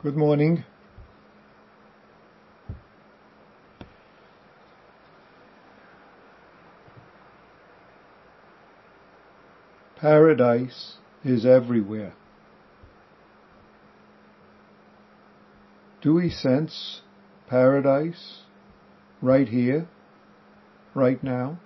Good 0.00 0.16
morning. 0.16 0.62
Paradise 9.96 10.98
is 11.24 11.44
everywhere. 11.44 12.12
Do 16.00 16.14
we 16.14 16.30
sense 16.30 17.00
paradise 17.48 18.42
right 19.20 19.48
here, 19.48 19.88
right 20.94 21.20
now? 21.24 21.58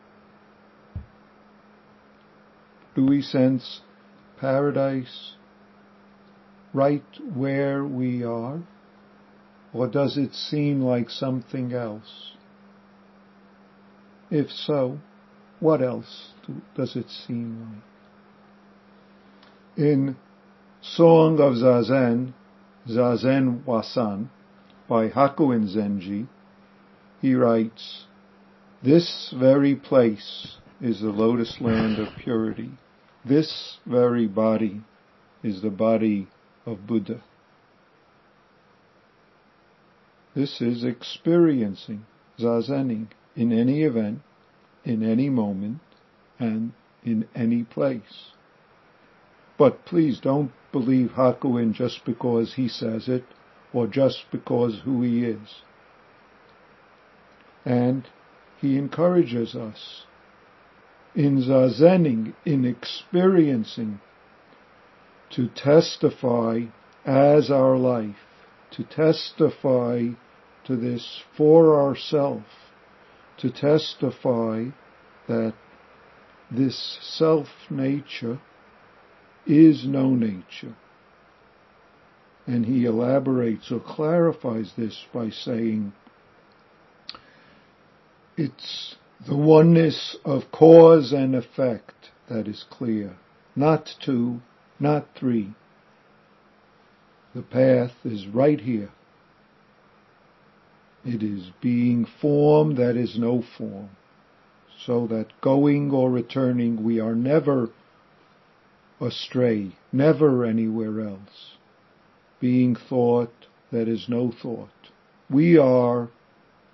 Do 2.95 3.05
we 3.05 3.21
sense 3.21 3.83
paradise 4.41 5.34
right 6.73 7.05
where 7.35 7.85
we 7.85 8.25
are? 8.25 8.62
Or 9.73 9.89
does 9.89 10.17
it 10.19 10.35
seem 10.35 10.83
like 10.83 11.09
something 11.11 11.73
else? 11.73 12.33
If 14.31 14.51
so, 14.51 14.98
what 15.61 15.83
else 15.83 16.33
does 16.75 16.97
it 16.97 17.09
seem 17.09 17.83
like? 19.77 19.87
In 19.87 20.17
Song 20.83 21.41
of 21.41 21.55
Zazen, 21.55 22.35
Zazen 22.89 23.65
Wasan, 23.65 24.29
by 24.89 25.09
Hakuin 25.09 25.75
Zenji, 25.75 26.27
he 27.20 27.34
writes, 27.34 28.07
This 28.83 29.33
very 29.39 29.75
place 29.77 30.57
is 30.81 31.01
the 31.01 31.11
lotus 31.11 31.59
land 31.61 31.98
of 31.98 32.09
purity. 32.19 32.73
This 33.25 33.79
very 33.87 34.27
body 34.27 34.83
is 35.43 35.62
the 35.62 35.70
body 35.70 36.29
of 36.66 36.87
Buddha. 36.87 37.23
This 40.34 40.61
is 40.61 40.84
experiencing, 40.84 42.06
zazening, 42.39 43.09
in 43.36 43.53
any 43.53 43.83
event, 43.83 44.20
in 44.84 45.03
any 45.03 45.28
moment, 45.28 45.81
and 46.39 46.73
in 47.05 47.28
any 47.34 47.64
place. 47.64 48.33
But 49.59 49.84
please 49.84 50.20
don't 50.20 50.53
believe 50.73 51.11
Hakuin 51.11 51.75
just 51.75 52.05
because 52.05 52.55
he 52.55 52.69
says 52.69 53.08
it, 53.08 53.25
or 53.73 53.86
just 53.86 54.25
because 54.31 54.81
who 54.84 55.03
he 55.03 55.25
is. 55.25 55.62
And 57.64 58.08
he 58.61 58.79
encourages 58.79 59.55
us 59.55 60.06
in 61.14 61.42
zazening, 61.42 62.34
in 62.45 62.64
experiencing 62.64 64.01
to 65.33 65.48
testify 65.48 66.61
as 67.05 67.50
our 67.50 67.77
life, 67.77 68.16
to 68.70 68.84
testify 68.84 70.08
to 70.64 70.77
this 70.77 71.22
for 71.36 71.80
ourself, 71.80 72.44
to 73.39 73.50
testify 73.50 74.66
that 75.28 75.55
this 76.50 76.98
self 77.00 77.48
nature 77.70 78.41
is 79.47 79.86
no 79.86 80.11
nature. 80.11 80.77
And 82.46 82.67
he 82.67 82.84
elaborates 82.84 83.70
or 83.70 83.80
clarifies 83.80 84.72
this 84.77 85.06
by 85.12 85.30
saying, 85.30 85.92
it's 88.36 88.96
the 89.27 89.36
oneness 89.36 90.17
of 90.24 90.50
cause 90.50 91.12
and 91.12 91.34
effect 91.34 92.11
that 92.28 92.48
is 92.48 92.64
clear, 92.69 93.17
not 93.55 93.89
two, 94.05 94.41
not 94.83 95.06
three. 95.14 95.55
The 97.34 97.42
path 97.42 97.92
is 98.05 98.27
right 98.27 98.61
here. 98.61 98.91
It 101.05 101.23
is 101.23 101.51
being 101.61 102.05
form 102.20 102.74
that 102.74 102.96
is 102.96 103.18
no 103.18 103.42
form, 103.57 103.90
so 104.84 105.07
that 105.07 105.40
going 105.40 105.90
or 105.90 106.11
returning 106.11 106.84
we 106.84 107.01
are 107.01 107.14
never 107.14 107.70
astray, 109.01 109.73
never 109.92 110.45
anywhere 110.45 111.01
else. 111.01 111.57
Being 112.40 112.77
thought 112.77 113.33
that 113.70 113.89
is 113.89 114.08
no 114.08 114.30
thought. 114.30 114.90
We 115.30 115.57
are 115.57 116.11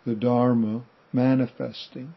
the 0.04 0.14
Dharma 0.14 0.82
manifesting. 1.12 2.14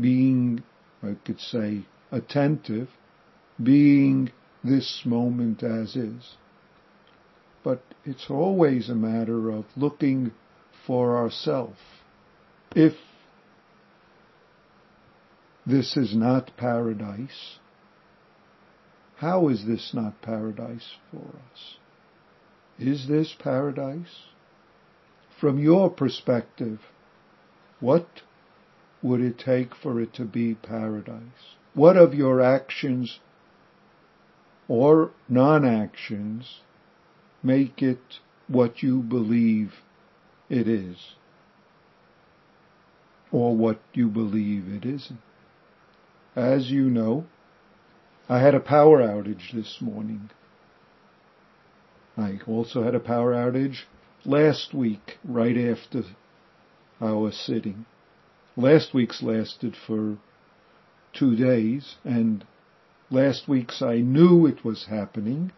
Being, 0.00 0.62
I 1.02 1.16
could 1.24 1.40
say, 1.40 1.86
attentive 2.10 2.88
being 3.62 4.32
this 4.62 5.02
moment 5.04 5.62
as 5.62 5.96
is. 5.96 6.36
But 7.62 7.82
it's 8.04 8.28
always 8.28 8.88
a 8.88 8.94
matter 8.94 9.50
of 9.50 9.64
looking 9.76 10.32
for 10.86 11.16
ourself. 11.16 11.76
If 12.74 12.94
this 15.66 15.96
is 15.96 16.14
not 16.14 16.56
paradise, 16.56 17.58
how 19.16 19.48
is 19.48 19.66
this 19.66 19.92
not 19.94 20.20
paradise 20.20 20.96
for 21.10 21.24
us? 21.52 21.78
Is 22.78 23.06
this 23.08 23.34
paradise? 23.38 24.26
From 25.40 25.58
your 25.58 25.88
perspective, 25.90 26.80
what 27.80 28.06
would 29.02 29.20
it 29.20 29.38
take 29.38 29.74
for 29.74 30.00
it 30.00 30.12
to 30.14 30.24
be 30.24 30.54
paradise? 30.54 31.56
What 31.74 31.96
of 31.96 32.14
your 32.14 32.40
actions 32.40 33.20
or 34.68 35.10
non-actions 35.28 36.60
make 37.42 37.82
it 37.82 38.20
what 38.48 38.82
you 38.82 39.00
believe 39.00 39.72
it 40.48 40.68
is 40.68 41.14
or 43.32 43.56
what 43.56 43.80
you 43.92 44.08
believe 44.08 44.68
it 44.68 44.84
isn't. 44.84 45.18
As 46.36 46.70
you 46.70 46.88
know, 46.88 47.26
I 48.28 48.38
had 48.40 48.54
a 48.54 48.60
power 48.60 49.00
outage 49.00 49.52
this 49.52 49.78
morning. 49.80 50.30
I 52.16 52.38
also 52.46 52.84
had 52.84 52.94
a 52.94 53.00
power 53.00 53.32
outage 53.32 53.82
last 54.24 54.72
week, 54.72 55.18
right 55.24 55.56
after 55.56 56.04
our 57.00 57.32
sitting. 57.32 57.86
Last 58.56 58.94
week's 58.94 59.22
lasted 59.22 59.74
for 59.76 60.16
two 61.12 61.34
days, 61.36 61.96
and 62.04 62.44
Last 63.10 63.46
week's 63.46 63.82
I 63.82 63.98
knew 63.98 64.46
it 64.46 64.64
was 64.64 64.86
happening, 64.86 65.52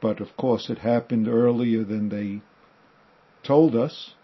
but 0.00 0.20
of 0.20 0.36
course 0.36 0.70
it 0.70 0.78
happened 0.78 1.26
earlier 1.26 1.82
than 1.82 2.10
they 2.10 2.42
told 3.42 3.74
us, 3.74 4.14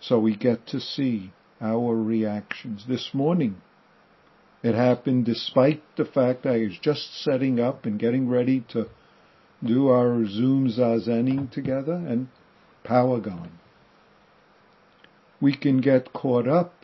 so 0.00 0.18
we 0.18 0.34
get 0.34 0.66
to 0.66 0.80
see 0.80 1.32
our 1.60 1.94
reactions. 1.94 2.86
This 2.88 3.14
morning, 3.14 3.62
it 4.64 4.74
happened 4.74 5.24
despite 5.24 5.82
the 5.96 6.04
fact 6.04 6.46
I 6.46 6.58
was 6.58 6.78
just 6.80 7.22
setting 7.22 7.60
up 7.60 7.86
and 7.86 7.98
getting 7.98 8.28
ready 8.28 8.64
to 8.70 8.88
do 9.62 9.88
our 9.88 10.26
Zoom 10.26 10.68
Zazening 10.68 11.48
together 11.50 11.94
and 11.94 12.26
power 12.82 13.20
gone. 13.20 13.60
We 15.40 15.54
can 15.54 15.80
get 15.80 16.12
caught 16.12 16.48
up 16.48 16.74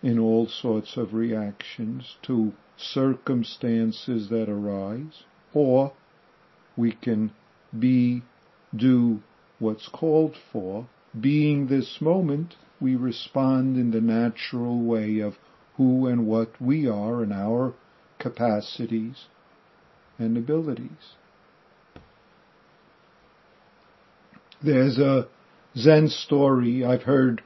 in 0.00 0.18
all 0.20 0.46
sorts 0.46 0.96
of 0.96 1.12
reactions 1.12 2.16
to 2.22 2.52
circumstances 2.80 4.28
that 4.30 4.48
arise, 4.48 5.24
or 5.52 5.92
we 6.76 6.92
can 6.92 7.32
be, 7.78 8.22
do 8.74 9.20
what's 9.58 9.88
called 9.88 10.36
for. 10.52 10.88
Being 11.18 11.66
this 11.66 11.98
moment, 12.00 12.54
we 12.80 12.96
respond 12.96 13.76
in 13.76 13.90
the 13.90 14.00
natural 14.00 14.82
way 14.82 15.18
of 15.20 15.34
who 15.76 16.06
and 16.06 16.26
what 16.26 16.60
we 16.60 16.88
are 16.88 17.22
and 17.22 17.32
our 17.32 17.74
capacities 18.18 19.26
and 20.18 20.36
abilities. 20.36 21.14
There's 24.62 24.98
a 24.98 25.26
Zen 25.76 26.08
story 26.08 26.84
I've 26.84 27.02
heard 27.02 27.42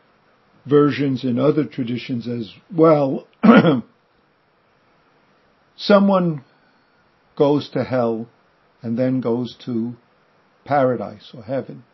versions 0.66 1.24
in 1.24 1.38
other 1.38 1.64
traditions 1.64 2.26
as 2.26 2.52
well 2.74 3.26
someone 5.76 6.44
goes 7.36 7.68
to 7.70 7.84
hell 7.84 8.28
and 8.82 8.98
then 8.98 9.20
goes 9.20 9.56
to 9.64 9.94
paradise 10.64 11.30
or 11.34 11.42
heaven. 11.42 11.84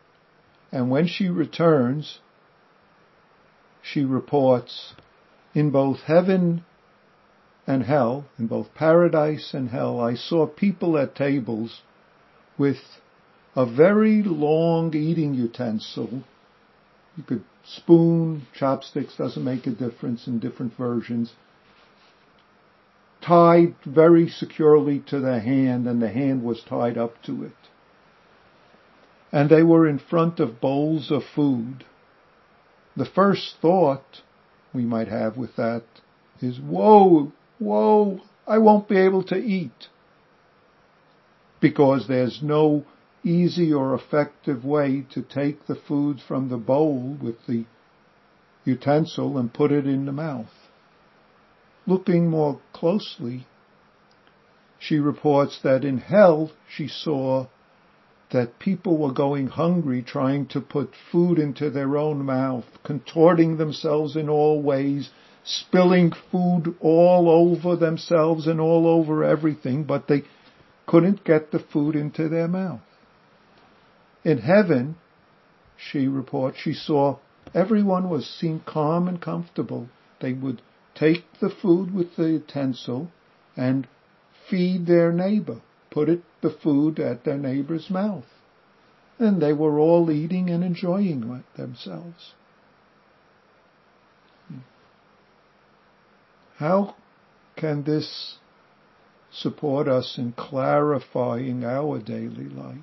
And 0.71 0.89
when 0.89 1.07
she 1.07 1.27
returns, 1.27 2.19
she 3.81 4.05
reports 4.05 4.93
in 5.53 5.71
both 5.71 6.01
heaven 6.01 6.63
and 7.67 7.83
hell, 7.83 8.25
in 8.37 8.47
both 8.47 8.73
paradise 8.73 9.53
and 9.53 9.69
hell, 9.69 9.99
I 9.99 10.15
saw 10.15 10.47
people 10.47 10.97
at 10.97 11.15
tables 11.15 11.81
with 12.57 12.77
a 13.55 13.65
very 13.65 14.23
long 14.23 14.95
eating 14.95 15.33
utensil. 15.33 16.23
You 17.17 17.23
could 17.23 17.43
spoon, 17.65 18.47
chopsticks, 18.53 19.15
doesn't 19.17 19.43
make 19.43 19.67
a 19.67 19.71
difference 19.71 20.27
in 20.27 20.39
different 20.39 20.77
versions 20.77 21.33
tied 23.21 23.75
very 23.85 24.27
securely 24.27 24.99
to 24.99 25.19
the 25.19 25.39
hand 25.39 25.87
and 25.87 26.01
the 26.01 26.09
hand 26.09 26.43
was 26.43 26.63
tied 26.63 26.97
up 26.97 27.21
to 27.23 27.43
it. 27.43 27.53
and 29.31 29.49
they 29.49 29.63
were 29.63 29.87
in 29.87 29.97
front 29.97 30.39
of 30.39 30.59
bowls 30.59 31.09
of 31.09 31.23
food. 31.23 31.85
The 32.97 33.05
first 33.05 33.55
thought 33.61 34.21
we 34.73 34.83
might 34.83 35.07
have 35.07 35.37
with 35.37 35.55
that 35.55 35.83
is, 36.41 36.59
whoa, 36.59 37.31
whoa, 37.59 38.19
I 38.45 38.57
won't 38.57 38.89
be 38.89 38.97
able 38.97 39.23
to 39.25 39.35
eat. 39.35 39.87
Because 41.61 42.07
there's 42.07 42.41
no 42.43 42.83
easy 43.23 43.71
or 43.71 43.93
effective 43.93 44.65
way 44.65 45.05
to 45.11 45.21
take 45.21 45.67
the 45.67 45.75
food 45.75 46.19
from 46.27 46.49
the 46.49 46.57
bowl 46.57 47.17
with 47.21 47.45
the 47.47 47.65
utensil 48.65 49.37
and 49.37 49.53
put 49.53 49.71
it 49.71 49.85
in 49.85 50.05
the 50.05 50.11
mouth. 50.11 50.60
Looking 51.87 52.29
more 52.29 52.59
closely, 52.73 53.47
she 54.77 54.99
reports 54.99 55.59
that 55.63 55.83
in 55.83 55.97
hell 55.97 56.51
she 56.69 56.87
saw 56.87 57.47
that 58.31 58.59
people 58.59 58.97
were 58.97 59.11
going 59.11 59.47
hungry 59.47 60.01
trying 60.01 60.45
to 60.47 60.61
put 60.61 60.93
food 61.11 61.37
into 61.37 61.69
their 61.69 61.97
own 61.97 62.23
mouth, 62.23 62.65
contorting 62.83 63.57
themselves 63.57 64.15
in 64.15 64.29
all 64.29 64.61
ways, 64.61 65.09
spilling 65.43 66.11
food 66.31 66.75
all 66.79 67.29
over 67.29 67.75
themselves 67.75 68.47
and 68.47 68.61
all 68.61 68.87
over 68.87 69.23
everything, 69.23 69.83
but 69.83 70.07
they 70.07 70.23
couldn't 70.85 71.23
get 71.23 71.51
the 71.51 71.59
food 71.59 71.95
into 71.95 72.29
their 72.29 72.47
mouth. 72.47 72.81
In 74.23 74.37
heaven, 74.37 74.95
she 75.75 76.07
reports, 76.07 76.57
she 76.59 76.73
saw 76.73 77.17
everyone 77.53 78.09
was 78.09 78.25
seen 78.27 78.61
calm 78.65 79.07
and 79.07 79.19
comfortable. 79.19 79.89
They 80.21 80.33
would 80.33 80.61
take 81.01 81.25
the 81.41 81.49
food 81.49 81.93
with 81.93 82.15
the 82.15 82.29
utensil 82.29 83.11
and 83.57 83.87
feed 84.49 84.85
their 84.85 85.11
neighbor 85.11 85.59
put 85.91 86.09
it, 86.09 86.23
the 86.41 86.49
food 86.49 86.99
at 86.99 87.23
their 87.23 87.37
neighbor's 87.37 87.89
mouth. 87.89 88.25
And 89.19 89.39
they 89.39 89.53
were 89.53 89.77
all 89.77 90.09
eating 90.09 90.49
and 90.49 90.63
enjoying 90.63 91.43
themselves. 91.55 92.33
How 96.57 96.95
can 97.55 97.83
this 97.83 98.37
support 99.31 99.87
us 99.87 100.15
in 100.17 100.31
clarifying 100.31 101.63
our 101.63 101.99
daily 101.99 102.49
life? 102.49 102.77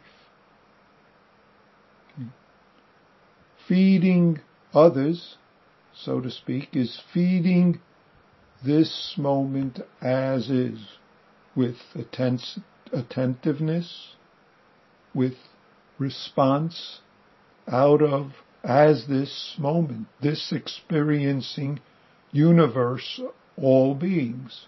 Feeding 3.66 4.40
others, 4.72 5.36
so 5.94 6.20
to 6.20 6.30
speak, 6.30 6.68
is 6.72 7.00
feeding 7.12 7.80
this 8.64 9.14
moment 9.16 9.80
as 10.00 10.48
is 10.50 10.78
with 11.54 11.76
attention 11.94 12.64
attentiveness, 12.92 14.14
with 15.14 15.34
response 15.98 17.00
out 17.70 18.02
of 18.02 18.32
as 18.64 19.06
this 19.06 19.54
moment, 19.58 20.06
this 20.20 20.52
experiencing 20.52 21.80
universe, 22.32 23.20
all 23.56 23.94
beings. 23.94 24.66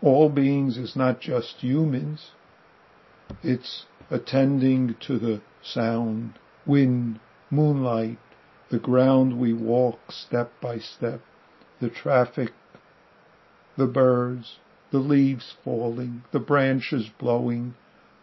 All 0.00 0.28
beings 0.28 0.76
is 0.76 0.94
not 0.96 1.20
just 1.20 1.56
humans. 1.60 2.30
It's 3.42 3.86
attending 4.10 4.96
to 5.00 5.18
the 5.18 5.40
sound, 5.62 6.38
wind, 6.66 7.20
moonlight, 7.50 8.18
the 8.70 8.78
ground 8.78 9.38
we 9.38 9.52
walk 9.52 9.98
step 10.10 10.52
by 10.60 10.78
step, 10.78 11.20
the 11.80 11.90
traffic, 11.90 12.52
the 13.78 13.86
birds, 13.86 14.56
the 14.90 14.98
leaves 14.98 15.54
falling, 15.64 16.22
the 16.32 16.40
branches 16.40 17.08
blowing, 17.18 17.74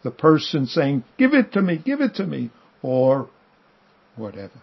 the 0.03 0.11
person 0.11 0.67
saying, 0.67 1.03
give 1.17 1.33
it 1.33 1.51
to 1.53 1.61
me, 1.61 1.81
give 1.83 2.01
it 2.01 2.13
to 2.13 2.25
me, 2.25 2.51
or 2.83 3.29
whatever. 4.15 4.61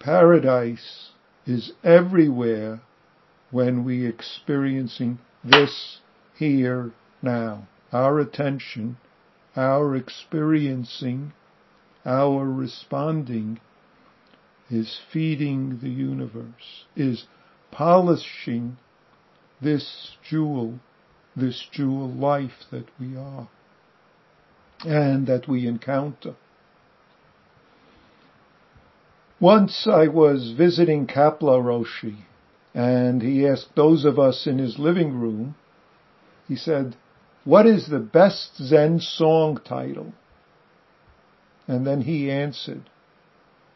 Paradise 0.00 1.10
is 1.46 1.72
everywhere 1.84 2.80
when 3.52 3.84
we 3.84 4.06
experiencing 4.06 5.18
this 5.44 5.98
here 6.36 6.90
now. 7.20 7.68
Our 7.92 8.18
attention, 8.18 8.96
our 9.54 9.94
experiencing, 9.94 11.32
our 12.06 12.46
responding 12.46 13.60
is 14.70 14.98
feeding 15.12 15.78
the 15.82 15.90
universe, 15.90 16.86
is 16.96 17.26
polishing 17.72 18.76
this 19.60 20.16
jewel, 20.28 20.78
this 21.34 21.66
jewel 21.72 22.08
life 22.08 22.66
that 22.70 22.86
we 23.00 23.16
are 23.16 23.48
and 24.84 25.26
that 25.26 25.48
we 25.48 25.66
encounter. 25.66 26.36
Once 29.40 29.88
I 29.90 30.06
was 30.06 30.54
visiting 30.56 31.06
Kapleau 31.08 31.60
Roshi 31.60 32.18
and 32.74 33.22
he 33.22 33.46
asked 33.46 33.74
those 33.74 34.04
of 34.04 34.18
us 34.18 34.46
in 34.46 34.58
his 34.58 34.78
living 34.78 35.18
room, 35.18 35.56
he 36.46 36.54
said, 36.54 36.96
what 37.44 37.66
is 37.66 37.88
the 37.88 37.98
best 37.98 38.56
Zen 38.56 39.00
song 39.00 39.60
title? 39.64 40.12
And 41.66 41.86
then 41.86 42.02
he 42.02 42.30
answered, 42.30 42.82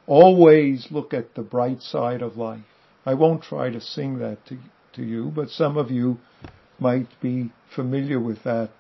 always 0.07 0.89
look 0.91 1.13
at 1.13 1.35
the 1.35 1.43
bright 1.43 1.83
side 1.83 2.23
of 2.23 2.37
life. 2.37 2.63
I 3.09 3.15
won't 3.15 3.43
try 3.43 3.71
to 3.71 3.81
sing 3.81 4.19
that 4.19 4.45
to, 4.47 4.59
to 4.95 5.05
you, 5.05 5.31
but 5.33 5.49
some 5.51 5.77
of 5.77 5.93
you 5.93 6.19
might 6.81 7.09
be 7.21 7.53
familiar 7.73 8.19
with 8.19 8.43
that 8.43 8.71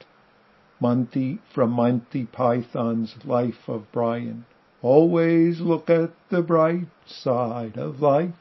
Monty 0.80 1.38
from 1.54 1.70
Monty 1.70 2.26
Python's 2.26 3.14
Life 3.24 3.68
of 3.68 3.86
Brian. 3.92 4.44
Always 4.82 5.60
look 5.60 5.88
at 5.88 6.10
the 6.28 6.42
bright 6.42 6.88
side 7.06 7.78
of 7.78 8.02
life. 8.02 8.34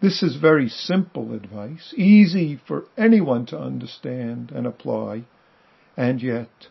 This 0.00 0.22
is 0.22 0.36
very 0.36 0.68
simple 0.68 1.34
advice, 1.34 1.92
easy 1.96 2.60
for 2.66 2.84
anyone 2.96 3.44
to 3.46 3.58
understand 3.58 4.52
and 4.52 4.66
apply, 4.66 5.24
and 5.96 6.22
yet 6.22 6.68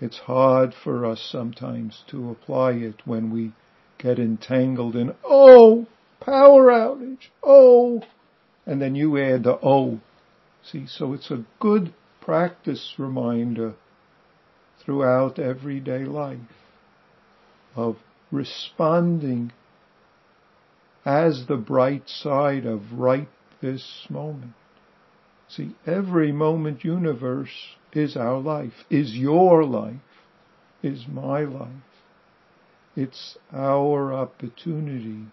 it's 0.00 0.18
hard 0.18 0.74
for 0.74 1.04
us 1.04 1.20
sometimes 1.20 2.04
to 2.06 2.30
apply 2.30 2.72
it 2.72 3.04
when 3.04 3.32
we 3.32 3.52
get 3.98 4.18
entangled 4.18 4.94
in, 4.94 5.12
oh, 5.24 5.86
power 6.20 6.66
outage, 6.66 7.28
oh, 7.42 8.02
and 8.66 8.82
then 8.82 8.94
you 8.94 9.16
add 9.18 9.44
the 9.44 9.58
O. 9.62 10.00
See, 10.62 10.86
so 10.86 11.12
it's 11.12 11.30
a 11.30 11.44
good 11.60 11.94
practice 12.20 12.94
reminder 12.98 13.74
throughout 14.84 15.38
everyday 15.38 16.04
life 16.04 16.38
of 17.74 17.96
responding 18.30 19.52
as 21.04 21.46
the 21.46 21.56
bright 21.56 22.08
side 22.08 22.66
of 22.66 22.92
right 22.92 23.28
this 23.62 24.06
moment. 24.10 24.52
See, 25.48 25.74
every 25.86 26.32
moment 26.32 26.84
universe 26.84 27.76
is 27.92 28.16
our 28.16 28.38
life, 28.38 28.84
is 28.90 29.16
your 29.16 29.64
life, 29.64 29.96
is 30.82 31.06
my 31.08 31.40
life. 31.40 31.68
It's 32.94 33.38
our 33.52 34.12
opportunity 34.12 35.28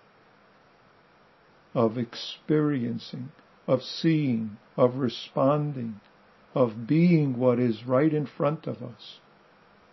of 1.75 1.98
experiencing, 1.98 3.29
of 3.67 3.84
seeing, 3.84 4.58
of 4.77 4.96
responding, 4.96 6.00
of 6.55 6.88
being 6.88 7.38
what 7.38 7.60
is 7.60 7.86
right 7.86 8.13
in 8.13 8.25
front 8.25 8.65
of 8.65 8.82
us, 8.82 9.20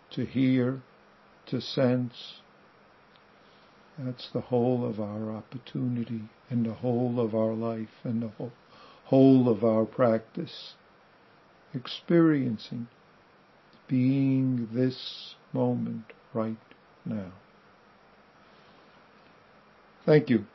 to 0.09 0.25
hear, 0.25 0.81
to 1.45 1.59
sense. 1.59 2.35
That's 3.99 4.29
the 4.31 4.41
whole 4.41 4.85
of 4.89 4.99
our 4.99 5.31
opportunity 5.31 6.21
and 6.49 6.65
the 6.65 6.73
whole 6.73 7.19
of 7.19 7.35
our 7.35 7.53
life 7.53 7.99
and 8.03 8.23
the 8.23 8.49
whole, 9.05 9.49
of 9.49 9.63
our 9.63 9.85
practice. 9.85 10.73
Experiencing, 11.73 12.87
being 13.87 14.69
this 14.71 15.35
moment 15.51 16.05
right 16.33 16.57
now. 17.05 17.31
Thank 20.05 20.29
you. 20.29 20.45